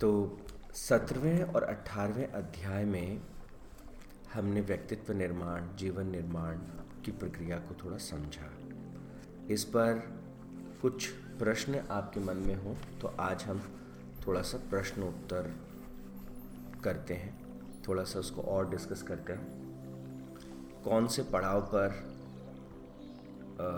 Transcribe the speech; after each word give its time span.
तो 0.00 0.38
सत्रहवें 0.74 1.42
और 1.42 1.62
अठारहवें 1.62 2.26
अध्याय 2.26 2.84
में 2.84 3.20
हमने 4.34 4.60
व्यक्तित्व 4.60 5.12
निर्माण 5.12 5.76
जीवन 5.76 6.06
निर्माण 6.06 6.58
की 7.04 7.12
प्रक्रिया 7.12 7.56
को 7.58 7.74
थोड़ा 7.84 7.96
समझा। 7.96 8.50
इस 9.50 9.64
पर 9.64 10.02
कुछ 10.82 11.06
प्रश्न 11.38 11.80
आपके 11.90 12.20
मन 12.20 12.36
में 12.36 12.54
हो 12.54 12.76
तो 13.00 13.08
आज 13.08 13.44
हम 13.44 13.62
थोड़ा 14.26 14.42
सा 14.42 14.58
प्रश्न 14.70 15.02
उत्तर 15.02 15.52
करते 16.84 17.14
हैं। 17.14 17.34
थोड़ा 17.88 18.04
सा 18.04 18.18
उसको 18.18 18.42
और 18.42 18.70
डिस्कस 18.70 19.02
करते 19.02 19.32
हैं। 19.32 20.82
कौन 20.84 21.06
से 21.06 21.22
पड़ाव 21.22 21.60
पर 21.74 21.88
आ, 23.60 23.68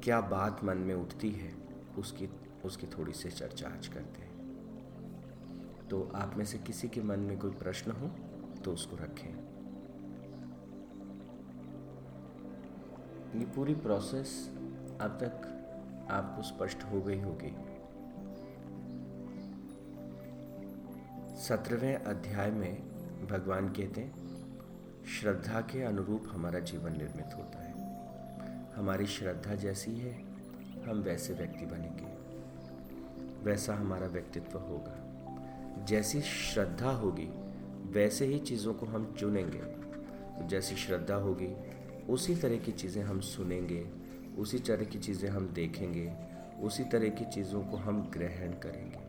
क्या 0.00 0.20
बात 0.20 0.64
मन 0.64 0.76
में 0.76 0.94
उठती 0.94 1.30
है 1.30 1.54
उसकी 1.98 2.28
उसकी 2.64 2.86
थोड़ी 2.86 3.12
सी 3.12 3.30
चर्चा 3.30 3.68
आज 3.68 3.86
करते 3.86 4.22
हैं। 4.22 4.31
तो 5.92 6.12
आप 6.14 6.34
में 6.36 6.44
से 6.44 6.58
किसी 6.58 6.88
के 6.88 7.02
मन 7.02 7.20
में 7.20 7.38
कोई 7.38 7.50
प्रश्न 7.50 7.90
हो 7.90 8.08
तो 8.64 8.72
उसको 8.72 8.96
रखें। 8.96 9.30
ये 13.40 13.46
पूरी 13.46 13.74
प्रोसेस 13.74 14.50
अब 15.00 15.18
तक 15.22 15.48
आपको 16.10 16.42
स्पष्ट 16.42 16.82
हो 16.82 17.00
गई 17.00 17.20
होगी। 17.20 17.50
सत्रहवें 21.36 21.94
अध्याय 21.96 22.50
में 22.50 22.82
भगवान 23.26 23.68
कहते 23.68 24.00
हैं, 24.00 24.12
श्रद्धा 25.04 25.60
के 25.60 25.82
अनुरूप 25.82 26.24
हमारा 26.28 26.58
जीवन 26.58 26.92
निर्मित 26.92 27.34
होता 27.36 27.62
है। 27.62 27.72
हमारी 28.74 29.06
श्रद्धा 29.06 29.54
जैसी 29.54 29.96
है, 29.96 30.22
हम 30.82 31.02
वैसे 31.02 31.34
व्यक्ति 31.34 31.66
बनेंगे। 31.66 32.16
वैसा 33.44 33.74
हमारा 33.74 34.06
व्यक्तित्व 34.06 34.58
होगा। 34.58 35.01
जैसी 35.88 36.20
श्रद्धा 36.20 36.90
होगी, 36.90 37.28
वैसे 37.92 38.26
ही 38.26 38.38
चीज़ों 38.38 38.74
को 38.74 38.86
हम 38.86 39.14
चुनेंगे। 39.18 39.58
तो 39.58 40.46
जैसी 40.48 40.76
श्रद्धा 40.76 41.14
होगी, 41.14 41.48
उसी 42.08 42.34
तरह 42.34 42.56
की 42.56 42.72
चीज़ें 42.72 43.02
हम 43.02 43.20
सुनेंगे, 43.20 43.86
उसी 44.38 44.58
तरह 44.58 44.84
की 44.84 44.98
चीज़ें 44.98 45.28
हम 45.30 45.48
देखेंगे, 45.48 46.12
उसी 46.62 46.84
तरह 46.84 47.08
की 47.08 47.24
चीज़ों 47.24 47.62
को 47.62 47.76
हम 47.76 48.02
ग्रहण 48.14 48.52
करेंगे। 48.52 49.00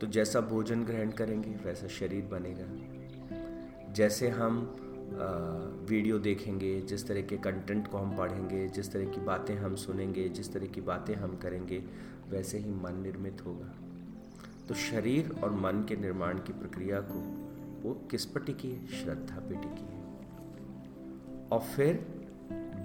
तो 0.00 0.06
जैसा 0.06 0.40
भोजन 0.40 0.84
ग्रहण 0.84 1.10
करेंगे, 1.10 1.50
वैसा 1.50 1.88
शरीर 1.88 2.24
बनेगा। 2.24 3.92
जैसे 3.92 4.28
हम 4.28 4.60
वीडियो 5.88 6.18
देखेंगे, 6.18 6.80
जिस 6.80 7.06
तरह 7.08 7.22
के 7.22 7.36
कंटेंट 7.36 7.88
को 7.88 7.98
हम 7.98 8.16
पढ़ेंगे, 8.16 8.68
जिस 8.68 8.92
तरह 8.92 9.04
की 9.04 9.20
बातें 9.20 9.54
हम 9.56 9.74
सुनेंगे, 9.76 10.28
जिस 10.28 10.52
तरह 10.52 10.66
की 10.66 10.80
बातें 10.80 11.14
हम 11.14 11.36
करेंगे, 11.36 11.82
वैसे 12.30 12.58
ही 12.58 12.70
मन 12.72 13.00
निर्मित 13.02 13.46
होगा। 13.46 13.72
तो 14.68 14.74
शरीर 14.74 15.40
और 15.44 15.50
मन 15.50 15.84
के 15.88 15.96
निर्माण 15.96 16.38
की 16.38 16.52
प्रक्रिया 16.52 17.00
को 17.00 17.42
वो 17.88 17.94
किस 18.10 18.24
पर 18.26 18.40
टिकी 18.40 18.70
है? 18.70 18.86
श्रद्धा 18.86 19.36
पे 19.36 19.54
टिकी 19.54 19.84
है। 19.84 20.02
और 21.52 21.60
फिर 21.60 22.06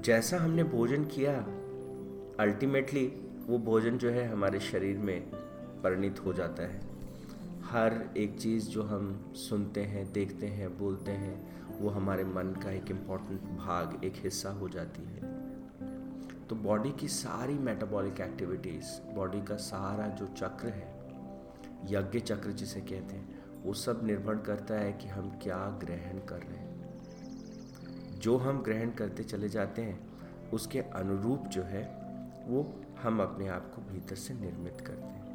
जैसा 0.05 0.37
हमने 0.37 0.63
भोजन 0.63 1.05
किया 1.05 1.37
अल्टीमेटली 2.43 3.07
वो 3.47 3.57
भोजन 3.57 3.97
जो 3.97 4.09
है 4.09 4.27
हमारे 4.27 4.59
शरीर 4.59 4.97
में 4.97 5.21
परिणित 5.83 6.25
हो 6.25 6.33
जाता 6.33 6.63
है। 6.63 6.81
हर 7.63 8.09
एक 8.17 8.39
चीज़ 8.39 8.67
जो 8.67 8.83
हम 8.83 9.33
सुनते 9.35 9.81
हैं, 9.81 10.13
देखते 10.13 10.47
हैं, 10.47 10.79
बोलते 10.79 11.11
हैं, 11.11 11.63
वो 11.81 11.89
हमारे 11.89 12.23
मन 12.23 12.59
का 12.63 12.71
एक 12.71 12.91
इंपॉर्टेंट 12.91 13.41
भाग, 13.41 14.01
एक 14.03 14.13
हिस्सा 14.15 14.49
हो 14.49 14.69
जाती 14.69 15.03
है। 15.03 15.47
तो 16.47 16.55
बॉडी 16.55 16.91
की 16.91 17.07
सारी 17.07 17.53
मेटाबॉलिक 17.53 18.21
एक्टिविटीज़ 18.21 19.15
बॉडी 19.15 19.41
का 19.41 19.55
सारा 19.55 20.07
जो 20.07 20.25
चक्र 20.25 20.67
है 20.67 20.96
यज्ञ 21.87 22.19
चक्र 22.19 22.51
जिसे 22.51 22.81
कहते 22.81 23.15
हैं, 23.15 23.45
वो 23.63 23.73
सब 23.73 24.01
निर्भर 24.03 24.37
करता 24.37 24.73
है 24.73 24.93
कि 24.93 25.07
हम 25.07 25.39
क्या 25.43 25.79
ग्रहण 25.83 26.19
कर 26.19 26.39
रहे 26.39 26.57
हैं। 26.57 26.77
जो 28.19 28.37
हम 28.37 28.63
ग्रहण 28.63 28.89
करते 28.89 29.23
चले 29.23 29.49
जाते 29.49 29.81
हैं, 29.81 30.07
उसके 30.49 30.79
अनुरूप 30.79 31.45
जो 31.45 31.63
है, 31.63 31.83
वो 32.47 32.81
हम 33.01 33.21
अपने 33.21 33.47
आप 33.47 33.73
को 33.75 33.81
भीतर 33.81 34.15
से 34.15 34.33
निर्मित 34.33 34.81
करते 34.81 35.01
हैं। 35.01 35.27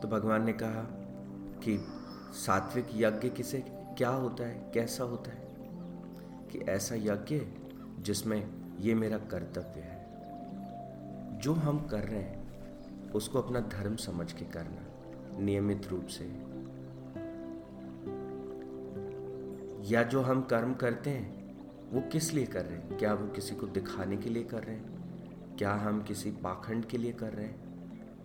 तो 0.00 0.08
भगवान 0.08 0.44
ने 0.44 0.52
कहा 0.52 0.82
कि 1.64 1.86
सात्विक 2.32 2.86
यज्ञ 2.94 3.28
किसे, 3.28 3.64
क्या 3.68 4.08
होता 4.08 4.46
है, 4.46 4.70
कैसा 4.74 5.04
होता 5.04 5.30
है? 5.30 5.46
कि 6.52 6.58
ऐसा 6.58 6.94
यज्ञ 6.94 7.40
जिसमें 8.02 8.50
ये 8.78 8.94
मेरा 8.94 9.18
कर्तव्य 9.18 9.80
है। 9.80 9.95
जो 11.38 11.52
हम 11.52 11.86
कर 11.86 12.04
रहे 12.04 12.22
हैं, 12.22 12.46
उसको 13.12 13.42
अपना 13.42 13.60
धर्म 13.60 13.96
समझ 13.96 14.32
के 14.32 14.44
करना, 14.44 14.86
नियमित 15.40 15.88
रूप 15.88 16.06
से। 16.06 16.24
या 19.94 20.02
जो 20.02 20.20
हम 20.20 20.42
कर्म 20.42 20.74
करते 20.74 21.10
हैं, 21.10 21.56
वो 21.92 22.00
किस 22.00 22.34
लिए 22.34 22.46
कर 22.46 22.64
रहे 22.64 22.78
हैं? 22.78 22.98
क्या 22.98 23.14
वो 23.14 23.28
किसी 23.28 23.54
को 23.54 23.66
दिखाने 23.66 24.16
के 24.16 24.30
लिए 24.30 24.44
कर 24.44 24.64
रहे 24.64 24.76
हैं? 24.76 24.96
क्या 25.56 25.74
हम 25.74 26.02
किसी 26.02 26.30
पाखंड 26.30 26.84
के 26.84 26.98
लिए 26.98 27.12
कर 27.12 27.32
रहे 27.32 27.46
हैं? 27.46 27.66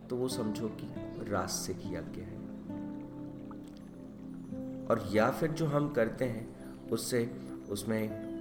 तो 0.08 0.16
वो 0.16 0.28
समझो 0.28 0.70
कि 0.70 0.88
रास्तिक 1.32 1.78
यज्ञ 1.78 2.22
है। 2.22 2.42
और 4.86 5.10
या 5.14 5.32
फिर 5.32 5.52
जो 5.52 5.66
हम 5.66 5.94
करते 5.94 6.26
हैं, 6.26 6.56
उससे, 6.90 7.32
उसमें 7.70 8.32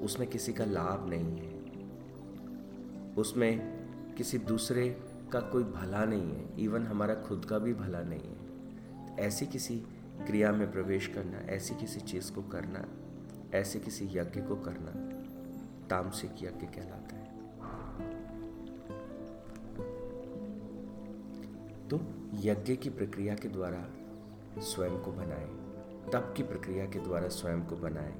उसमें 0.00 0.30
किसी 0.30 0.52
का 0.52 0.64
लाभ 0.64 1.08
नहीं 1.08 1.38
है। 1.38 1.59
उसमें 3.18 3.80
किसी 4.14 4.38
दूसरे 4.38 5.00
का 5.32 5.40
कोई 5.40 5.64
भला 5.64 6.04
नहीं 6.04 6.32
है 6.32 6.60
इवन 6.60 6.86
हमारा 6.86 7.14
खुद 7.14 7.44
का 7.44 7.58
भी 7.58 7.74
भला 7.74 8.02
नहीं 8.02 8.20
है। 8.20 8.40
ऐसी 9.18 9.46
किसी 9.46 9.78
क्रिया 10.26 10.52
में 10.52 10.72
प्रवेश 10.72 11.06
करना, 11.06 11.38
ऐसी 11.38 11.74
किसी 11.74 12.00
चीज़ 12.00 12.32
को 12.32 12.42
करना, 12.42 12.84
ऐसे 13.58 13.80
किसी 13.80 14.04
यज्ञ 14.04 14.40
को 14.40 14.56
करना 14.56 14.90
तामसिक 15.88 16.30
यज्ञ 16.42 16.66
कहलाता 16.66 17.16
है। 17.16 17.30
तो 21.88 22.00
यज्ञ 22.34 22.76
की 22.76 22.90
प्रक्रिया 22.90 23.34
के 23.34 23.48
द्वारा 23.48 23.86
स्वयं 24.60 24.98
को 24.98 25.12
बनाए, 25.12 25.48
तप 26.10 26.34
की 26.36 26.42
प्रक्रिया 26.42 26.86
के 26.86 26.98
द्वारा 26.98 27.28
स्वयं 27.28 27.62
को 27.62 27.76
बनाए, 27.76 28.14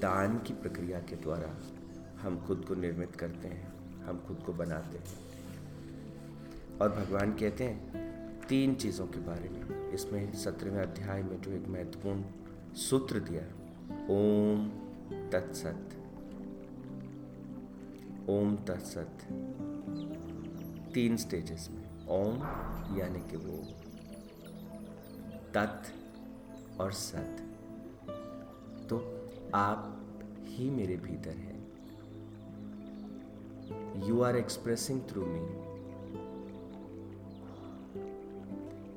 दान 0.00 0.38
की 0.38 0.52
प्रक्रिया 0.52 1.00
के 1.00 1.16
द्वारा 1.16 1.56
हम 2.20 2.46
खुद 2.46 2.64
को 2.68 2.74
निर्मित 2.74 3.16
करते 3.16 3.48
हैं। 3.48 3.73
हम 4.06 4.24
खुद 4.26 4.42
को 4.46 4.52
बनाते 4.52 4.98
हैं। 4.98 5.24
और 6.78 6.88
भगवान 6.88 7.32
कहते 7.32 7.64
हैं, 7.64 8.04
तीन 8.40 8.74
चीज़ों 8.74 9.06
के 9.06 9.18
बारे 9.18 9.48
में। 9.48 9.90
इसमें 9.90 10.32
सत्रहवें 10.32 10.82
अध्याय 10.82 11.22
में 11.22 11.42
जो 11.42 11.50
एक 11.50 11.68
महत्वपूर्ण 11.68 12.24
सूत्र 12.74 13.20
दिया 13.20 13.42
ओम 14.10 14.68
तत्सत। 15.30 15.90
ओम 18.28 18.56
तत्सत। 18.56 19.18
तीन 20.94 21.16
स्टेजेस 21.16 21.68
में। 21.70 22.06
ओम 22.08 22.36
यानी 22.98 23.30
कि 23.30 23.36
वो 23.36 23.64
तत् 25.54 25.88
और 26.80 26.92
सत। 26.92 27.36
तो 28.90 28.96
आप 29.54 30.06
ही 30.44 30.70
मेरे 30.70 30.96
भीतर 30.96 31.30
हैं। 31.30 31.53
You 33.96 34.20
are 34.22 34.36
expressing 34.36 35.00
through 35.10 35.24
me 35.26 35.40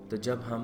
तो 0.10 0.18
जब 0.18 0.42
हम 0.42 0.64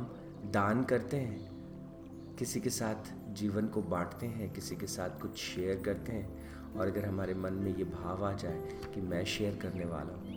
दान 0.54 0.84
करते 0.84 1.18
हैं, 1.18 2.36
किसी 2.40 2.60
के 2.62 2.70
साथ 2.70 3.12
जीवन 3.34 3.68
को 3.68 3.82
बांटते 3.82 4.28
हैं, 4.28 4.52
किसी 4.54 4.76
के 4.76 4.88
साथ 4.88 5.20
कुछ 5.22 5.38
शेयर 5.38 5.82
करते 5.86 6.12
हैं, 6.12 6.74
और 6.76 6.88
अगर 6.88 7.06
हमारे 7.06 7.34
मन 7.34 7.54
में 7.54 7.76
ये 7.78 7.84
भाव 7.84 8.26
आ 8.26 8.32
जाए 8.34 8.78
कि 8.94 9.02
मैं 9.02 9.24
शेयर 9.26 9.60
करने 9.62 9.86
वाला 9.86 10.14
हूँ, 10.14 10.36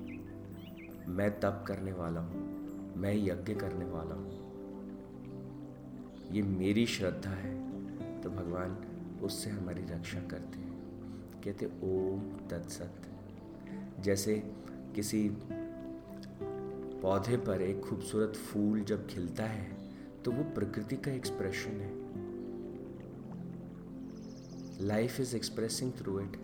मैं 1.09 1.31
तप 1.41 1.65
करने 1.69 1.93
वाला 1.93 2.21
हूँ, 2.21 2.45
मैं 2.97 3.15
यज्ञ 3.15 3.55
करने 3.55 3.85
वाला 3.85 4.15
हूँ, 4.15 4.31
ये 6.33 6.43
मेरी 6.43 6.87
श्रद्धा 6.87 7.31
है 7.31 7.55
तो 8.23 8.31
भगवान 8.31 8.79
उससे 9.23 9.51
हमारी 9.51 9.83
रक्षा 9.85 10.21
करते 10.21 10.59
हैं। 10.59 10.75
कहते 11.45 11.67
ओम 11.67 12.21
तत्सत। 12.49 13.03
जैसे 14.01 14.35
किसी 14.95 15.29
पौधे 17.03 17.37
पर 17.37 17.63
एक 17.63 17.81
खूबसूरत 17.81 18.37
फूल 18.37 18.81
जब 18.81 19.07
खिलता 19.07 19.45
है 19.45 19.71
तो 20.25 20.33
वो 20.33 20.45
प्रकृति 20.55 20.97
का 20.97 21.13
एक्सप्रेशन 21.13 21.81
है। 21.81 21.91
Life 24.81 25.21
is 25.21 25.37
expressing 25.37 25.93
through 25.93 26.19
it 26.21 26.37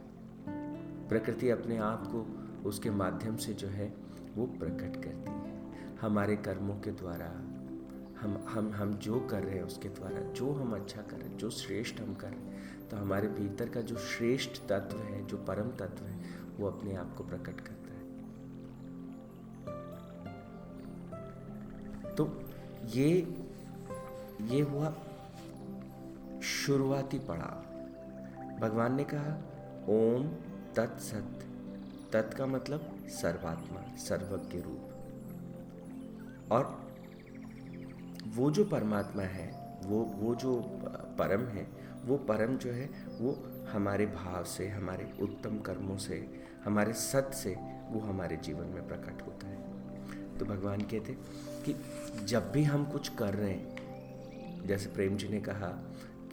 प्रकृति 1.09 1.51
अपने 1.51 1.77
आप 1.77 2.07
को 2.07 2.27
उसके 2.69 2.91
माध्यम 2.91 3.37
से 3.37 3.55
जो 3.55 3.69
है, 3.69 3.93
वो 4.37 4.47
प्रकट 4.47 5.03
करती 5.05 5.31
है। 5.31 5.97
हमारे 6.01 6.37
कर्मों 6.37 6.75
के 6.75 6.91
द्वारा, 6.91 7.27
हम 8.21 8.39
हम 8.49 8.71
हम 8.73 8.95
जो 8.95 9.21
कर 9.21 9.43
रहे 9.43 9.57
हैं 9.57 9.65
उसके 9.65 9.89
द्वारा, 9.89 10.21
जो 10.33 10.53
हम 10.53 10.75
अच्छा 10.75 11.03
कर 11.03 11.17
रहे 11.17 11.29
हैं, 11.29 11.39
जो 11.39 11.51
श्रेष्ठ 11.51 12.01
हम 12.01 12.15
कर 12.15 12.29
रहे 12.29 12.41
हैं 12.41 12.89
तो 12.89 12.97
हमारे 12.97 13.29
भीतर 13.29 13.69
का 13.69 13.81
जो 13.81 13.97
श्रेष्ठ 13.97 14.61
तत्व 14.69 14.99
है, 14.99 15.27
जो 15.27 15.37
परम 15.39 15.71
तत्व 15.79 16.05
है 16.05 16.21
वो 16.63 16.71
अपने 16.71 16.95
आप 16.95 17.15
को 17.19 17.25
प्रकट 17.25 17.61
करता 17.61 17.95
है। 17.95 18.03
तो 22.15 22.43
ये 22.87 23.37
ये 24.43 24.61
हुआ 24.61 24.95
शुरुआती 26.43 27.19
पड़ाव। 27.19 27.73
भगवान 28.61 28.95
ने 28.95 29.05
कहा, 29.05 29.33
ओम 29.89 30.27
तत्सत 30.75 31.45
तत् 32.13 32.35
का 32.35 32.47
मतलब 32.47 33.07
सर्वात्मा, 33.09 33.97
सर्वज्ञ 33.97 34.59
रूप। 34.59 34.89
और 36.53 36.93
वो 38.27 38.51
जो 38.51 38.65
परमात्मा 38.65 39.23
है, 39.23 39.79
वो 39.85 40.03
वो 40.03 40.35
जो 40.35 40.63
परम 41.19 41.41
है, 41.41 41.67
वो 42.05 42.17
परम 42.17 42.57
जो 42.57 42.71
है, 42.71 42.91
वो 43.21 43.37
हमारे 43.73 44.07
भाव 44.07 44.45
से, 44.45 44.69
हमारे 44.69 45.13
उत्तम 45.21 45.59
कर्मों 45.59 45.97
से 45.97 46.43
हमारे 46.65 46.93
सत 46.93 47.31
से 47.35 47.57
वो 47.89 48.01
हमारे 48.01 48.37
जीवन 48.37 48.67
में 48.67 48.89
प्रकट 48.89 49.23
होता 49.27 49.47
है। 49.47 49.63
तो 50.39 50.45
भगवान 50.45 50.81
कहते 50.81 51.17
कि 51.67 51.77
जब 52.25 52.53
भी 52.53 52.63
हम 52.63 52.85
कुछ 52.85 53.09
कर 53.09 53.35
रहे 53.35 53.51
हैं, 53.51 53.73
जैसे 54.67 54.91
प्रेम 54.91 55.17
जी 55.17 55.29
ने 55.29 55.41
कहा 55.41 55.69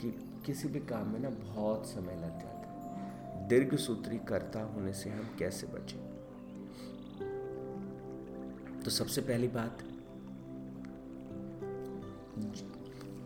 कि 0.00 0.26
किसी 0.46 0.68
भी 0.68 0.80
काम 0.80 1.08
में 1.08 1.20
ना 1.20 1.30
बहुत 1.30 1.86
समय 1.86 2.14
लग 2.14 2.30
जाता 2.30 2.46
है। 2.46 2.60
दीर्घ 3.48 3.76
सूत्री 3.76 4.18
करता 4.18 4.62
होने 4.62 4.92
से 4.92 5.10
हम 5.10 5.36
कैसे 5.38 5.66
बचें? 5.66 6.10
तो 8.84 8.90
सबसे 8.90 9.20
पहली 9.20 9.48
बात, 9.48 9.78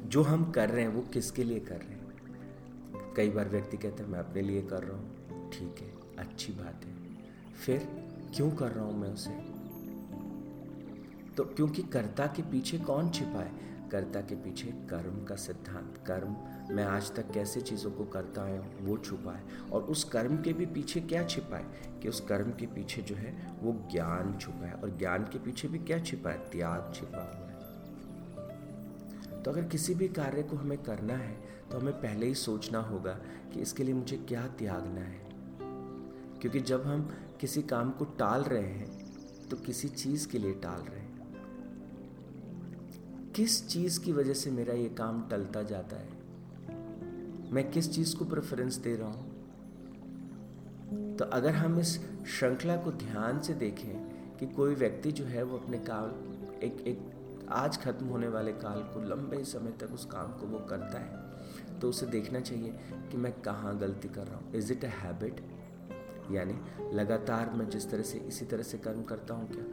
जो 0.07 0.23
हम 0.23 0.53
कर 0.53 0.71
रहे 0.71 0.83
हैं, 0.83 0.89
वो 0.89 1.03
किसके 1.03 1.45
लिए 1.45 1.61
कर 1.61 1.77
रहे 1.77 1.89
हैं? 1.89 2.05
कई 3.17 3.31
बार 3.31 3.49
व्यक्ति 3.49 3.77
कहते 3.77 4.03
हैं, 4.03 4.11
मैं 4.11 4.19
अपने 4.19 4.43
लिए 4.43 4.63
कर 4.63 4.83
रहा 4.83 4.99
हूँ। 4.99 5.11
ठीक 5.51 5.77
है, 5.79 5.95
अच्छी 6.19 6.53
बात 6.53 6.85
है। 6.85 6.94
फिर 7.55 7.79
क्यों 8.35 8.51
कर 8.51 8.73
रहा 8.73 8.85
हूँ 8.85 8.99
मैं 8.99 9.09
उसे? 9.09 9.55
तो 11.35 11.45
क्योंकि 11.45 11.83
कर्ता 11.83 12.27
के 12.27 12.43
पीछे 12.43 12.79
कौन 12.79 13.11
छिपा 13.11 13.41
है? 13.41 13.53
कर्ता 13.91 14.21
के 14.21 14.35
पीछे 14.35 14.67
कर्म 14.67 15.25
का 15.25 15.37
सिद्धांत। 15.37 15.99
कर्म, 16.07 16.37
मैं 16.75 16.85
आज 16.85 17.15
तक 17.15 17.31
कैसे 17.31 17.61
चीज़ों 17.61 17.91
को 17.91 18.05
करता 18.05 18.43
हूँ, 18.43 18.75
वो 18.81 18.99
छुपा 18.99 19.33
है। 19.33 19.43
और 19.73 19.83
उस 19.83 20.05
कर्म 20.05 20.43
के 20.43 20.53
भी 20.53 20.67
पीछे 20.67 21.01
क्या 21.01 21.25
छिपा 21.25 21.57
है? 21.57 21.65
कि 22.03 22.09
उस 22.09 22.21
कर्म 22.21 22.51
के 22.51 22.67
पीछे 22.67 23.03
जो 23.03 23.15
है, 23.15 23.53
वो 23.63 23.89
ज्ञान 23.93 24.39
छुपा 24.39 24.67
है। 24.67 24.73
और 24.73 24.99
ज्ञान 24.99 25.23
के 25.25 25.39
पीछे 25.39 25.69
भी 25.69 25.79
क्या 25.79 25.99
छिपा 25.99 26.31
है? 26.31 26.39
त्याग 26.39 26.93
छिपा 26.95 27.19
हुआ 27.19 27.27
है। 27.27 27.45
तो 29.43 29.51
अगर 29.51 29.65
किसी 29.65 29.95
भी 29.95 30.09
कार्य 30.09 30.43
को 30.43 30.57
हमें 30.57 30.79
करना 30.79 31.15
है 31.15 31.55
तो 31.71 31.79
हमें 31.79 31.95
पहले 31.95 32.27
ही 32.27 32.35
सोचना 32.35 32.79
होगा 32.79 33.13
कि 33.53 33.61
इसके 33.61 33.85
लिए 33.85 33.95
मुझे 33.95 34.17
क्या 34.17 34.47
त्यागना 34.47 35.01
है। 35.01 35.24
क्योंकि 36.45 36.61
जब 36.61 36.87
हम 36.87 37.03
किसी 37.41 37.63
काम 37.63 37.91
को 37.91 38.05
टाल 38.05 38.43
रहे 38.43 38.63
हैं 38.63 38.89
तो 39.49 39.57
किसी 39.57 39.89
चीज़ 39.89 40.29
के 40.29 40.39
लिए 40.39 40.53
टाल 40.53 40.81
रहे 40.81 41.01
हैं। 41.01 41.33
किस 43.37 43.69
चीज़ 43.69 44.01
की 44.01 44.13
वजह 44.13 44.35
से 44.35 44.51
मेरा 44.51 44.75
ये 44.75 44.89
काम 44.89 45.29
टलता 45.29 45.63
जाता 45.63 45.97
है? 45.97 46.09
मैं 47.53 47.71
किस 47.71 47.93
चीज़ 47.93 48.17
को 48.17 48.25
प्रेफरेंस 48.25 48.77
दे 48.77 48.97
रहा 48.97 49.09
हूँ? 49.09 49.31
तो 51.17 51.25
अगर 51.25 51.55
हम 51.55 51.79
इस 51.81 51.99
श्रृंखला 52.27 52.77
को 52.77 52.93
ध्यान 52.93 53.41
से 53.41 53.55
देखें 53.55 53.97
कि 54.37 54.47
कोई 54.47 54.75
व्यक्ति 54.75 55.13
जो 55.13 55.25
है, 55.25 55.43
वो 55.43 55.59
अपने 55.59 55.79
काम, 55.79 56.11
एक 56.63 56.85
एक 56.87 57.01
आज 57.49 57.79
खत्म 57.79 58.07
होने 58.07 58.29
वाले 58.29 58.53
काल 58.53 58.83
को 58.83 59.09
लंबे 59.09 59.45
समय 59.45 59.71
तक 59.71 59.91
उस 59.93 60.05
काम 60.05 60.33
को 60.33 60.47
वो 60.47 60.59
करता 60.59 60.99
है 60.99 61.25
तो 61.81 61.89
उसे 61.89 62.07
देखना 62.07 62.41
चाहिए 62.41 62.79
कि 63.11 63.17
मैं 63.17 63.33
कहाँ 63.33 63.79
गलती 63.79 64.09
कर 64.09 64.27
रहा 64.27 64.37
हूँ। 64.37 64.55
इज़ 64.55 64.73
इट 64.73 64.85
अ 64.85 64.89
हैबिट 64.89 65.54
यानी 66.31 66.55
लगातार 66.97 67.51
मैं 67.51 67.69
जिस 67.69 67.91
तरह 67.91 68.03
से, 68.03 68.19
इसी 68.19 68.45
तरह 68.45 68.63
से 68.63 68.79
कर्म 68.79 69.03
करता 69.03 69.35
हूँ 69.35 69.49
क्या? 69.49 69.65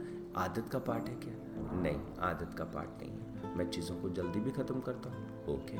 आदत 0.42 0.68
का 0.72 0.78
पार्ट 0.78 1.08
है 1.08 1.14
क्या? 1.14 1.34
नहीं, 1.80 2.00
आदत 2.20 2.58
का 2.58 2.64
पार्ट 2.64 3.02
नहीं 3.02 3.10
है। 3.10 3.56
मैं 3.56 3.70
चीज़ों 3.70 3.96
को 3.96 4.08
जल्दी 4.08 4.40
भी 4.40 4.50
ख़त्म 4.50 4.80
करता 4.80 5.10
हूँ। 5.10 5.44
ओके। 5.54 5.78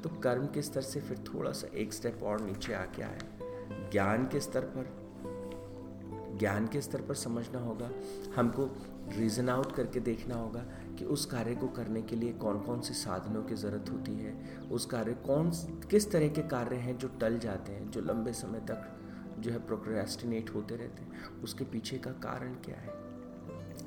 तो 0.00 0.08
कर्म 0.08 0.46
के 0.46 0.62
स्तर 0.62 0.80
से 0.80 1.00
फिर 1.00 1.18
थोड़ा 1.18 1.52
सा 1.52 1.66
एक 1.66 1.92
स्टेप 1.92 2.20
और 2.22 2.40
नीचे 2.40 2.74
आके 2.74 3.02
आए। 3.02 3.18
ज्ञान 3.92 4.24
के 4.24 4.40
स्तर 4.40 4.60
पर, 4.60 5.00
ज्ञान 6.38 6.66
के 6.66 6.80
स्तर 6.80 7.00
पर 7.00 7.14
समझना 7.14 7.58
होगा। 7.58 7.90
हमको 8.36 8.76
रीज़न 9.08 9.48
आउट 9.48 9.72
करके 9.72 10.00
देखना 10.00 10.34
होगा 10.34 10.60
कि 10.98 11.04
उस 11.04 11.26
कार्य 11.26 11.54
को 11.54 11.68
करने 11.68 12.02
के 12.02 12.16
लिए 12.16 12.32
कौन 12.32 12.60
कौन 12.60 12.80
से 12.80 12.94
साधनों 12.94 13.42
की 13.42 13.54
ज़रूरत 13.54 13.90
होती 13.90 14.12
है। 14.12 14.60
उस 14.72 14.86
कार्य 14.86 15.14
कौन, 15.14 15.50
किस 15.90 16.12
तरह 16.12 16.28
के 16.28 16.42
कार्य 16.42 16.76
हैं 16.76 16.98
जो 16.98 17.08
टल 17.08 17.38
जाते 17.38 17.72
हैं, 17.72 17.90
जो 17.90 18.00
लंबे 18.00 18.32
समय 18.32 18.60
तक 18.60 18.99
जो 19.40 19.50
है 19.50 19.66
प्रोक्रेस्टिनेट 19.66 20.50
होते 20.54 20.76
रहते 20.76 21.02
हैं, 21.02 21.42
उसके 21.42 21.64
पीछे 21.64 21.98
का 21.98 22.10
कारण 22.10 22.54
क्या 22.54 22.76
है? 22.76 22.94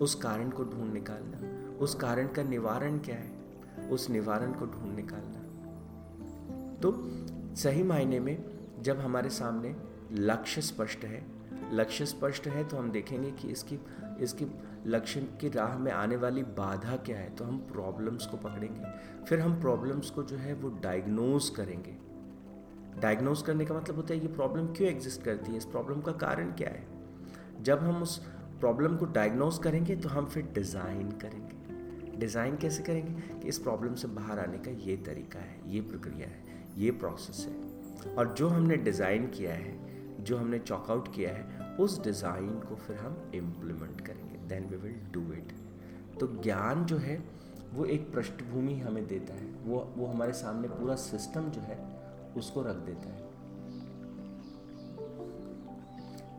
उस 0.02 0.16
कारण 0.16 0.50
को 0.50 0.64
ढूंढ 0.64 0.94
निकालना, 0.94 1.78
उस 1.78 1.96
कारण 1.96 2.28
का 2.28 2.44
निवारण 2.44 2.98
क्या 3.00 3.16
है? 3.16 3.32
उस 3.90 4.10
निवारण 4.10 4.52
को 4.52 4.66
ढूंढ 4.66 4.96
निकालना। 4.96 5.40
तो 6.80 6.92
सही 7.56 7.84
मायने 7.84 8.20
में 8.20 8.44
जब 8.82 9.00
हमारे 9.00 9.30
सामने 9.30 9.76
लक्ष्य 10.12 10.62
स्पष्ट 10.62 11.06
है, 11.06 11.26
लक्ष्य 11.72 12.06
स्पष्ट 12.06 12.48
है 12.48 12.64
तो 12.64 12.78
हम 12.78 12.92
देखेंगे 12.92 13.32
कि 13.32 13.48
इसकी 13.48 13.80
इसकी 14.20 14.46
लक्ष्य 14.86 15.22
की 15.42 15.50
राह 15.50 15.78
में 15.78 15.92
आने 15.92 16.16
वाली 16.16 16.44
बाधा 16.44 16.96
क्या 16.96 17.18
है 17.18 17.30
तो 17.36 17.44
हम 17.44 17.58
प्रॉब्लम्स 17.58 18.26
को 18.26 18.38
पकड़ेंगे। 18.38 18.82
फिर 19.26 19.40
हम 19.40 19.60
प्रॉब्लम्स 19.62 20.10
को 20.10 20.24
जो 20.24 20.38
है 20.38 20.54
वो 20.54 20.70
डायग्नोज 20.70 21.50
करेंगे। 21.50 21.96
डायग्नोज 23.02 23.42
करने 23.42 23.66
का 23.66 23.76
मतलब 23.76 23.96
होता 23.96 24.14
है 24.14 24.20
ये 24.20 24.28
प्रॉब्लम 24.28 24.68
क्यों 24.68 24.90
एग्जिस्ट 24.90 25.24
करती 25.24 25.52
है? 25.52 25.58
इस 25.58 25.66
प्रॉब्लम 25.66 26.02
का 26.02 26.12
कारण 26.12 26.52
क्या 26.52 26.70
है? 26.70 26.86
जब 27.62 27.80
हम 27.80 28.02
उस 28.02 28.18
प्रॉब्लम 28.60 28.96
को 28.98 29.06
डायग्नोज 29.06 29.58
करेंगे 29.58 29.96
तो 29.96 30.10
हम 30.10 30.26
फिर 30.26 30.44
डिज़ाइन 30.44 31.12
करेंगे। 31.12 32.18
डिज़ाइन 32.18 32.58
कैसे 32.58 32.84
करेंगे? 32.84 33.12
कि 33.12 33.48
इस 33.48 33.58
प्रॉब्लम 33.58 33.96
से 33.96 34.08
बाहर 34.08 34.40
आने 34.40 34.58
का 34.58 34.72
ये 34.72 34.98
तरीका 34.98 35.40
है, 35.40 35.60
ये 35.68 35.82
प्रक्रिया 35.82 36.28
है, 36.28 36.44
ये 36.78 36.92
प्रोसेस 36.92 37.48
है। 37.48 38.16
और 38.16 38.34
जो 38.34 38.48
हमने 38.48 38.78
डिज़ाइन 38.78 39.28
किया 39.28 39.54
है, 39.54 39.78
जो 40.24 40.38
हमने 40.38 40.60
चॉकआउट 40.60 41.14
किया 41.16 41.30
है, 41.30 41.76
उस 41.76 42.04
डिज़ाइन 42.04 42.50
को 42.60 42.76
फिर 42.76 42.98
हम 42.98 43.32
इम्प्लीमेंट 43.36 44.02
करेंगे। 44.02 44.38
Then 44.48 44.70
we 44.70 44.78
will 44.78 45.00
do 45.14 45.22
it 45.34 45.54
तो 46.20 46.28
ज्ञान 46.44 46.86
जो 46.86 46.98
है, 46.98 47.24
वो 47.74 47.86
एक 47.86 48.12
पृष्ठभूमि 48.14 48.80
हमें 48.80 49.08
देता 49.08 49.34
है। 49.34 49.46
वो 49.66 49.94
वो 49.98 50.06
हमारे 50.06 50.34
सामने 50.34 50.68
पूरा 50.68 50.96
सिस्टम 50.96 51.50
जो 51.50 51.62
है 51.62 51.93
उसको 52.38 52.62
रख 52.62 52.76
देता 52.76 53.10
है। 53.10 53.34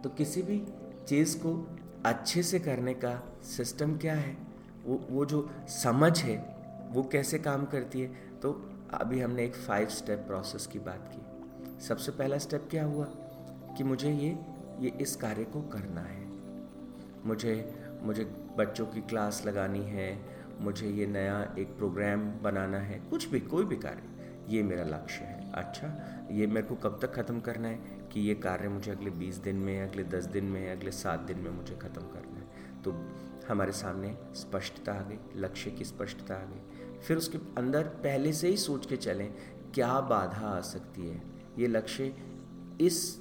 तो 0.03 0.11
किसी 0.11 0.43
भी 0.43 0.67
चीज़ 1.09 1.39
को 1.39 1.77
अच्छे 2.07 2.43
से 2.43 2.59
करने 2.59 2.95
का 2.95 3.23
सिस्टम 3.43 3.99
क्या 3.99 4.15
है? 4.15 4.37
वो 4.85 5.07
वो 5.11 5.25
जो 5.25 5.51
समझ 5.69 6.23
है, 6.23 6.57
वो 6.91 7.03
कैसे 7.03 7.39
काम 7.39 7.65
करती 7.65 8.01
है? 8.01 8.09
तो 8.43 8.71
अभी 8.91 9.21
हमने 9.21 9.45
एक 9.45 9.55
फाइव 9.55 9.89
स्टेप 9.89 10.19
प्रोसेस 10.19 10.67
की 10.67 10.79
बात 10.79 11.11
की। 11.15 11.21
सबसे 11.81 12.13
पहला 12.13 12.39
स्टेप 12.39 12.69
क्या 12.71 12.85
हुआ? 12.85 13.05
कि 13.77 13.85
मुझे 13.85 14.13
ये 14.13 14.39
ये 14.81 14.89
इस 15.01 15.17
कार्य 15.17 15.45
को 15.45 15.63
करना 15.63 16.01
है। 16.01 16.29
मुझे 17.25 17.75
मुझे 18.03 18.25
बच्चों 18.57 18.87
की 18.87 19.01
क्लास 19.01 19.47
लगानी 19.47 19.83
है, 19.83 20.21
मुझे 20.61 20.91
ये 20.91 21.07
नया 21.07 21.55
एक 21.59 21.77
प्रोग्राम 21.77 22.33
बनाना 22.43 22.79
है, 22.79 23.01
कुछ 23.01 23.29
भी, 23.29 23.41
कोई 23.41 23.65
भी 23.65 23.77
कार्य, 23.77 24.03
ये 24.57 24.63
मेरा 24.63 24.85
लक्ष्य 24.85 25.25
है। 25.25 25.34
अच्छा 25.55 25.89
ये 26.31 26.47
मेरे 26.47 26.67
को 26.67 26.75
कब 26.75 26.99
तक 27.03 27.15
ख़त्म 27.15 27.41
करना 27.41 27.69
है 27.69 28.09
कि 28.13 28.21
ये 28.21 28.35
कार्य 28.35 28.69
मुझे 28.69 28.91
अगले 28.91 29.11
बीस 29.11 29.37
दिन 29.37 29.57
में, 29.57 29.91
अगले 29.91 30.05
दस 30.05 30.25
दिन 30.25 30.45
में, 30.45 30.73
अगले 30.73 30.91
सात 30.91 31.21
दिन 31.21 31.39
में 31.39 31.51
मुझे 31.51 31.75
ख़त्म 31.75 32.03
करना 32.03 32.39
है? 32.39 32.47
तो 32.83 32.93
हमारे 33.49 33.73
सामने 33.73 34.19
स्पष्टता 34.35 34.93
आ 34.93 35.03
गई, 35.03 35.19
लक्ष्य 35.37 35.71
की 35.71 35.85
स्पष्टता 35.85 36.35
आ 36.35 36.45
गई। 36.45 37.01
फिर 37.01 37.17
उसके 37.17 37.39
अंदर 37.59 37.83
पहले 37.83 38.33
से 38.33 38.49
ही 38.49 38.57
सोच 38.57 38.87
के 38.87 38.97
चलें, 38.97 39.35
क्या 39.75 40.01
बाधा 40.01 40.47
आ 40.47 40.61
सकती 40.61 41.09
है? 41.09 41.23
ये 41.59 41.67
लक्ष्य 41.67 42.15
इस 42.81 43.21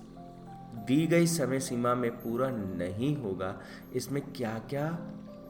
दी 0.73 1.07
गई 1.07 1.27
समय 1.27 1.59
सीमा 1.59 1.95
में 1.95 2.11
पूरा 2.11 2.49
नहीं 2.49 3.17
होगा, 3.17 3.61
इसमें 3.93 4.33
क्या 4.33 4.59
क्या 4.69 4.99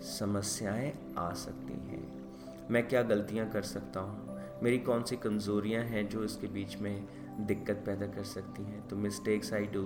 समस्याएँ 0.02 1.16
आ 1.18 1.34
सकती 1.34 1.74
हैं? 1.74 2.24
मैं 2.72 2.88
क्या 2.88 3.02
गलतियाँ 3.02 3.50
कर 3.50 3.62
सकता 3.62 4.00
हूँ? 4.00 4.33
मेरी 4.64 4.78
कौन 4.80 5.04
सी 5.04 5.16
कमज़ोरियाँ 5.18 5.84
हैं 5.84 6.08
जो 6.10 6.24
इसके 6.24 6.48
बीच 6.48 6.76
में 6.82 7.08
दिक्कत 7.48 7.84
पैदा 7.86 8.06
कर 8.08 8.24
सकती 8.24 8.64
हैं? 8.64 8.88
तो 8.88 8.96
mistakes 8.96 9.54
I 9.54 9.66
do 9.74 9.82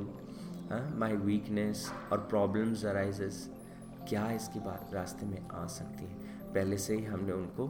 my 1.00 1.16
weakness 1.16 1.92
और 2.12 2.18
प्रॉब्लम्स 2.30 2.86
अराइजेस 2.86 3.50
क्या 4.10 4.30
इसकी 4.32 4.60
बात 4.60 4.94
रास्ते 4.94 5.26
में 5.26 5.48
आ 5.48 5.66
सकती 5.68 6.06
है? 6.06 6.16
पहले 6.54 6.78
से 6.78 6.96
ही 6.96 7.04
हमने 7.04 7.34
उनको, 7.34 7.66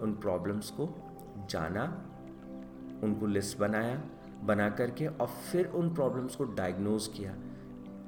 उन 0.00 0.12
प्रॉब्लम्स 0.14 0.70
को 0.70 0.88
जाना, 1.50 1.84
उनको 3.04 3.26
लिस्ट 3.26 3.58
बनाया, 3.58 4.02
बना 4.44 4.68
करके 4.70 5.06
और 5.06 5.26
फिर 5.26 5.66
उन 5.66 5.94
प्रॉब्लम्स 5.94 6.36
को 6.36 6.44
डायग्नोज 6.54 7.06
किया। 7.06 7.34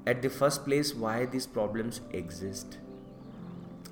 At 0.09 0.23
the 0.23 0.29
first 0.29 0.61
place 0.61 0.95
why 0.97 1.27
this 1.27 1.47
problems 1.47 2.03
exist 2.15 2.79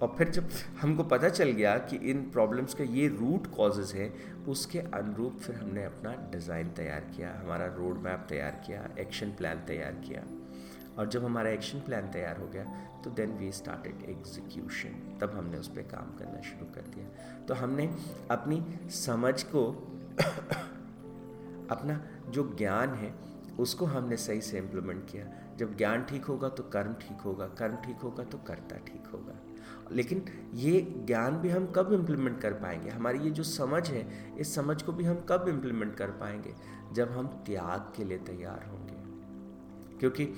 और 0.02 0.14
फिर 0.18 0.30
जब 0.30 0.48
हमको 0.80 1.04
पता 1.04 1.28
चल 1.30 1.50
गया 1.52 1.76
कि 1.80 1.96
इन 2.10 2.22
प्रॉब्लम्स 2.32 2.74
का 2.74 2.84
ये 2.84 3.06
रूट 3.10 3.46
कॉजेज 3.56 3.92
है, 3.92 4.12
उसके 4.48 4.78
अनुरूप 4.78 5.38
फिर 5.40 5.56
हमने 5.56 5.84
अपना 5.84 6.14
डिज़ाइन 6.32 6.70
तैयार 6.76 7.00
किया, 7.16 7.34
हमारा 7.40 7.66
रोड 7.76 7.98
मैप 8.04 8.26
तैयार 8.28 8.62
किया 8.66 8.88
एक्शन 9.00 9.30
प्लान 9.32 9.64
तैयार 9.66 10.00
किया। 10.06 10.22
और 10.98 11.08
जब 11.08 11.24
हमारा 11.24 11.50
एक्शन 11.50 11.80
प्लान 11.80 12.10
तैयार 12.12 12.38
हो 12.38 12.46
गया 12.48 12.64
तो 13.04 13.10
देन 13.12 13.30
वी 13.38 13.50
स्टार्टेड 13.52 14.02
एग्जीक्यूशन 14.10 15.18
तब 15.20 15.36
हमने 15.36 15.58
उस 15.58 15.68
पर 15.68 15.82
काम 15.90 16.16
करना 16.18 16.40
शुरू 16.42 16.66
कर 16.74 16.88
दिया। 16.94 17.06
तो 17.46 17.54
हमने 17.54 17.88
अपनी 18.30 18.62
समझ 18.94 19.42
को, 19.44 19.66
अपना 21.70 22.00
जो 22.30 22.44
ज्ञान 22.58 22.94
है, 22.94 23.14
उसको 23.60 23.86
हमने 23.86 24.16
सही 24.18 24.40
से 24.40 24.58
इम्प्लीमेंट 24.58 25.04
किया। 25.10 25.24
जब 25.58 25.76
ज्ञान 25.76 26.04
ठीक 26.04 26.24
होगा 26.24 26.48
तो 26.48 26.62
कर्म 26.72 26.92
ठीक 27.00 27.20
होगा, 27.20 27.46
कर्म 27.58 27.76
ठीक 27.84 27.98
होगा 27.98 28.24
तो 28.24 28.38
कर्ता 28.46 28.76
ठीक 28.86 29.06
होगा। 29.12 29.38
लेकिन 29.92 30.24
ये 30.54 30.80
ज्ञान 31.06 31.36
भी 31.36 31.48
हम 31.48 31.66
कब 31.66 31.92
इम्प्लीमेंट 31.92 32.40
कर 32.40 32.52
पाएँगे? 32.52 32.90
हमारी 32.90 33.18
ये 33.18 33.30
जो 33.30 33.42
समझ 33.42 33.90
है, 33.90 34.34
इस 34.38 34.54
समझ 34.54 34.82
को 34.82 34.92
भी 34.92 35.04
हम 35.04 35.26
कब 35.28 35.48
इम्प्लीमेंट 35.48 35.94
कर 35.96 36.10
पाएँगे? 36.10 36.54
जब 36.92 37.10
हम 37.12 37.26
त्याग 37.26 37.92
के 37.96 38.04
लिए 38.04 38.18
तैयार 38.18 38.66
होंगे। 38.66 39.02
क्योंकि 39.98 40.34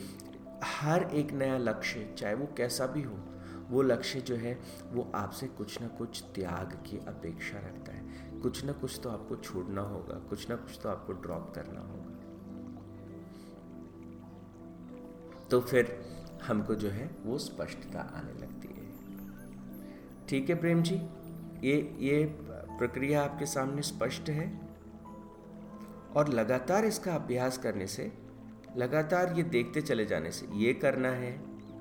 हर 0.64 1.02
एक 1.02 1.32
नया 1.32 1.58
लक्ष्य, 1.58 2.14
चाहे 2.18 2.34
वो 2.34 2.48
कैसा 2.56 2.86
भी 2.86 3.02
हो, 3.02 3.16
वो 3.70 3.82
लक्ष्य 3.82 4.20
जो 4.20 4.36
है, 4.36 4.60
वो 4.92 5.12
आपसे 5.14 5.46
कुछ 5.46 5.80
ना 5.80 5.88
कुछ 5.88 6.24
त्याग 6.34 6.90
की 6.90 6.98
अपेक्षा 6.98 7.58
रखता 7.58 7.92
है। 7.92 8.04
कुछ 8.40 8.64
ना 8.64 8.72
कुछ 8.72 9.00
तो 9.02 9.10
आपको 9.10 9.36
छोड़ना 9.36 9.82
होगा, 9.82 10.14
कुछ 10.14 10.50
ना 10.50 10.56
कुछ 10.56 10.80
तो 10.82 10.88
आपको 10.88 11.12
ड्रॉप 11.12 11.52
करना 11.54 11.80
होगा। 11.80 12.10
तो 15.50 15.60
फिर 15.60 16.06
हमको 16.42 16.74
जो 16.74 16.88
है, 16.88 17.16
वो 17.22 17.38
स्पष्टता 17.38 18.00
आने 18.00 18.32
लगती 18.32 18.68
है। 18.68 18.83
ठीक 20.28 20.50
है 20.50 20.54
प्रेम 20.54 20.82
जी? 20.82 20.94
ये 21.64 21.76
ये 22.00 22.24
प्रक्रिया 22.78 23.22
आपके 23.22 23.46
सामने 23.46 23.82
स्पष्ट 23.82 24.28
है? 24.30 24.46
और 26.16 26.28
लगातार 26.28 26.84
इसका 26.84 27.14
अभ्यास 27.14 27.58
करने 27.58 27.86
से, 27.86 28.10
लगातार 28.76 29.32
ये 29.36 29.42
देखते 29.42 29.80
चले 29.82 30.04
जाने 30.06 30.30
से, 30.30 30.46
ये 30.54 30.72
करना 30.74 31.08
है, 31.10 31.32